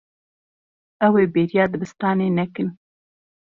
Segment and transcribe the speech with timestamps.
[1.05, 2.69] Ew ê bêriya dibistanê nekin.